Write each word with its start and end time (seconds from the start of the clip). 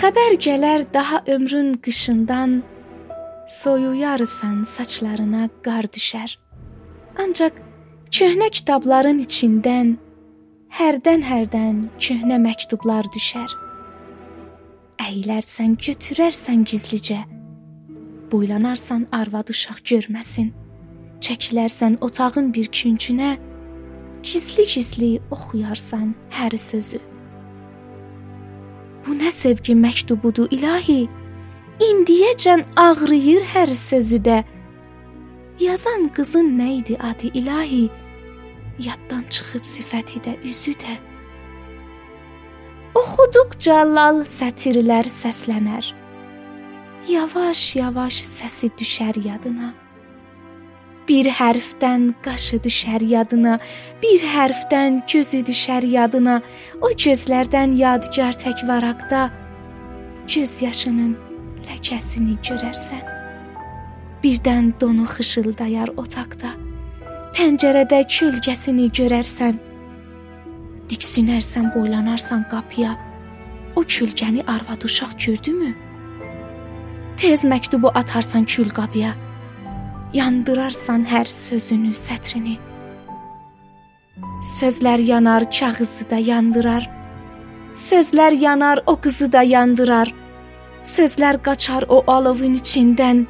Xəbər 0.00 0.38
gələr 0.40 0.86
daha 0.94 1.18
ömrün 1.28 1.74
qışından 1.84 2.62
soyuyarsan 3.52 4.62
saçlarına 4.64 5.48
qar 5.66 5.84
düşər. 5.92 6.38
Ancaq 7.20 7.58
köhnə 8.08 8.48
kitabların 8.48 9.20
içindən 9.20 9.90
hərdən-hərdən 10.78 11.82
köhnə 12.06 12.38
məktublar 12.46 13.10
düşər. 13.12 13.52
Əylərsən, 15.04 15.76
götürərsən 15.84 16.64
gizlicə. 16.72 17.20
Boylanarsan 18.32 19.04
arvad 19.12 19.52
uşaq 19.52 19.84
görməsin. 19.92 20.48
Çəkilərsən 21.20 22.00
otağın 22.00 22.54
bir 22.56 22.72
küncünə, 22.72 23.36
gizli-gizli 24.24 25.18
oxuyarsan 25.28 26.14
hər 26.40 26.56
sözü. 26.56 27.09
Bu 29.06 29.16
nə 29.16 29.30
sevgi 29.32 29.74
məktubudur 29.74 30.50
ilahi? 30.54 31.08
İndiyəcən 31.80 32.66
ağrıyır 32.76 33.44
hər 33.54 33.74
sözü 33.74 34.18
də. 34.26 34.40
Yazan 35.60 36.08
qızın 36.16 36.52
nə 36.58 36.68
idi 36.80 36.96
adı 37.10 37.32
ilahi? 37.40 37.88
Yaddan 38.80 39.24
çıxıb 39.30 39.64
sifəti 39.64 40.20
də, 40.24 40.36
üzü 40.44 40.72
də. 40.82 40.96
Oxuduqca 42.96 43.82
lal 43.96 44.22
sətirlər 44.28 45.08
səslənər. 45.12 45.92
Yavaş-yavaş 47.08 48.22
səsi 48.36 48.68
düşər 48.80 49.16
yadına. 49.24 49.72
Bir 51.08 51.26
hərfdən 51.26 52.10
qaşı 52.22 52.60
düşər 52.64 53.02
yadına, 53.02 53.58
bir 54.02 54.24
hərfdən 54.34 55.00
gözü 55.10 55.42
düşər 55.48 55.86
yadına. 55.86 56.40
O 56.80 56.92
gözlərdən 56.92 57.74
yadigar 57.78 58.36
tək 58.38 58.62
varaqda 58.68 59.30
göz 60.34 60.60
yaşının 60.62 61.16
ləkəsini 61.66 62.36
görərsən. 62.46 63.02
Birdən 64.22 64.74
donu 64.80 65.06
xışıldayar 65.08 65.94
otaqda. 65.96 66.52
Pəncərədə 67.34 68.02
kölgəsini 68.10 68.90
görərsən. 68.98 69.58
Diksinərsən, 70.90 71.70
boylanarsan 71.74 72.44
qapıya. 72.50 72.96
O 73.76 73.82
kölgəni 73.82 74.44
arvad 74.46 74.84
uşaq 74.84 75.16
gördümü? 75.24 75.72
Tez 77.16 77.44
məktubu 77.44 77.90
atarsan 77.94 78.44
külqabıya. 78.44 79.14
Yandırarsan 80.10 81.04
hər 81.06 81.28
sözünü, 81.30 81.92
sətrini. 81.94 82.56
Sözlər 84.56 84.98
yanar, 85.06 85.44
kağızı 85.54 86.08
da 86.10 86.18
yandırar. 86.18 86.88
Sözlər 87.78 88.34
yanar, 88.34 88.82
o 88.86 88.96
qızı 88.96 89.30
da 89.32 89.42
yandırar. 89.46 90.10
Sözlər 90.82 91.38
qaçar 91.46 91.86
o 91.88 92.02
alovun 92.10 92.58
içindən. 92.58 93.22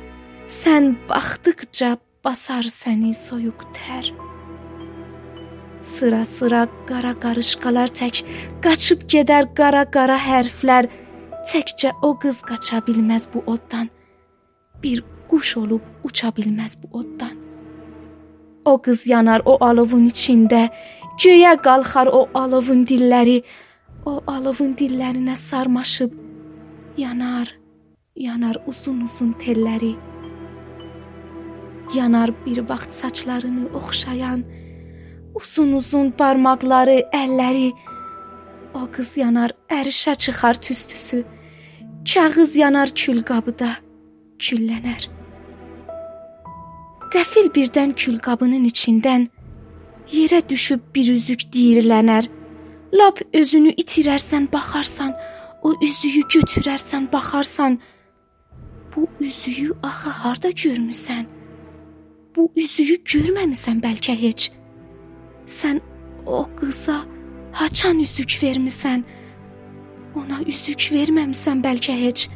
Sən 0.48 0.94
baxdıqca 1.10 1.98
basar 2.24 2.64
səni 2.64 3.12
soyuq 3.12 3.68
tər. 3.76 4.08
Sıra-sıra 5.84 6.64
qara 6.88 7.12
qarışqalar 7.20 7.92
tək 7.92 8.24
qaçıb 8.64 9.04
gedər 9.04 9.52
qara-qara 9.52 10.16
hərflər. 10.16 10.88
Təkcə 11.52 11.92
o 12.02 12.16
qız 12.22 12.40
qaça 12.48 12.80
bilməz 12.88 13.28
bu 13.34 13.44
oddan. 13.52 13.92
Bir 14.82 15.04
quş 15.30 15.56
olub 15.62 15.84
uça 16.04 16.28
bilməz 16.36 16.76
bu 16.82 16.98
oddan. 16.98 17.36
O 18.64 18.74
qız 18.84 19.06
yanar 19.06 19.42
o 19.44 19.56
alovun 19.64 20.06
içində, 20.10 20.68
göyə 21.22 21.54
qalxar 21.66 22.10
o 22.18 22.26
alovun 22.34 22.84
dilləri, 22.90 23.38
o 24.04 24.20
alovun 24.26 24.74
dillərinə 24.80 25.36
sarmaşıb 25.36 26.12
yanar, 26.96 27.48
yanar 28.16 28.56
uzun-uzun 28.70 29.32
telləri. 29.42 29.94
Yanar 31.94 32.30
bir 32.46 32.58
vaxt 32.68 32.92
saçlarını 32.92 33.64
oxşayan 33.74 34.44
uzun-uzun 35.34 36.12
barmaqları, 36.18 36.98
əlləri. 37.22 37.70
O 38.74 38.86
qız 38.94 39.16
yanar, 39.22 39.54
ərişə 39.78 40.14
çıxar 40.18 40.60
tüstüsü. 40.66 41.24
Kağız 42.10 42.56
yanar 42.56 42.92
külqabıda, 42.94 43.70
küllənər. 44.38 45.19
Qəfil 47.10 47.48
birdən 47.50 47.90
külqabının 47.98 48.64
içindən 48.68 49.24
yerə 50.12 50.38
düşüb 50.48 50.82
bir 50.94 51.08
üzük 51.10 51.40
diyirlənər. 51.52 52.28
Lap 52.94 53.18
özünü 53.34 53.72
itirərsən, 53.82 54.46
baxarsan, 54.52 55.10
o 55.62 55.72
üzüyü 55.82 56.22
götürərsən, 56.34 57.08
baxarsan. 57.12 57.80
Bu 58.94 59.08
üzüyü 59.20 59.74
axı 59.82 60.10
harda 60.10 60.50
görmüsən? 60.50 61.26
Bu 62.36 62.46
üzüyü 62.56 63.00
görməmisən 63.12 63.82
bəlkə 63.82 64.14
heç. 64.20 64.50
Sən 65.46 65.82
o 66.26 66.46
qıza 66.60 67.00
haçan 67.52 67.98
üzük 68.06 68.38
vermisən? 68.42 69.02
Ona 70.14 70.42
üzük 70.46 70.90
verməmisən 70.94 71.62
bəlkə 71.66 71.98
heç. 72.06 72.28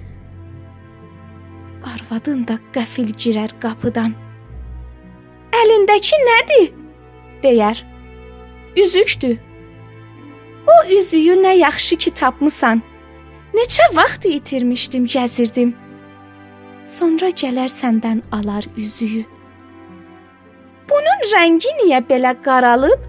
Arvadın 1.94 2.46
da 2.48 2.58
qəfil 2.74 3.14
girər 3.14 3.54
qapıdan. 3.62 4.23
Əlindəki 5.60 6.18
nədir? 6.28 6.72
deyər. 7.44 7.84
Üzükdür. 8.76 9.36
O 10.66 10.76
üzüyü 10.96 11.36
nə 11.44 11.54
yaxşı 11.58 11.96
ki 11.96 12.10
tapmısan. 12.20 12.82
Neçə 13.54 13.86
vaxt 13.96 14.24
itirmişdim, 14.26 15.04
gəzirdim. 15.14 15.74
Sonra 16.96 17.30
gələr 17.42 17.70
səndən 17.70 18.22
alar 18.32 18.66
üzüyü. 18.76 19.24
Bunun 20.90 21.20
rəngi 21.32 21.72
niyə 21.80 22.00
belə 22.10 22.34
qaralıb? 22.46 23.06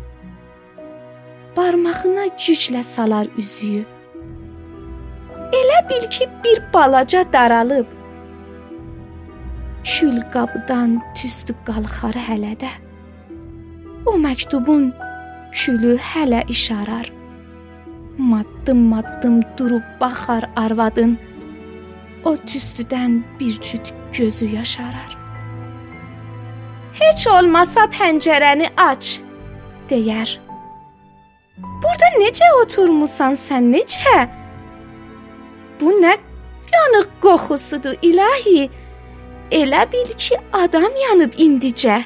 Barmağına 1.58 2.28
güclə 2.44 2.84
salar 2.84 3.28
üzüyü. 3.38 3.84
Elə 5.60 5.80
bil 5.90 6.10
ki, 6.10 6.30
bir 6.44 6.62
balaca 6.74 7.26
daralıb 7.34 7.95
kül 9.86 10.18
qabdan 10.34 10.98
tüstü 11.18 11.54
qalxar 11.68 12.18
hələ 12.28 12.54
də. 12.62 12.72
O 14.06 14.18
məktubun 14.26 14.94
külü 15.54 15.98
hələ 15.98 16.42
işarar. 16.50 17.12
Maddım-maddım 18.18 19.42
durub 19.58 19.86
baxar 20.02 20.50
arvadın. 20.56 21.18
O 22.26 22.34
tüstüdən 22.50 23.22
bir 23.40 23.62
cüt 23.62 23.94
gözü 24.18 24.46
yaşarar. 24.56 25.12
Heç 27.00 27.28
olmasa 27.28 27.86
pəncərəni 27.92 28.70
aç, 28.78 29.20
deyər. 29.90 30.38
Burada 31.84 32.10
necə 32.22 32.48
oturmusan 32.62 33.36
sən 33.36 33.70
necə? 33.76 34.16
Bu 35.82 35.92
nə 36.02 36.16
yanıq 36.74 37.12
qoxusudur 37.22 37.96
ilahi? 38.02 38.70
Elə 39.52 39.86
bil 39.92 40.10
ki, 40.18 40.36
adam 40.54 40.92
yanıb 41.04 41.34
indicə. 41.38 42.04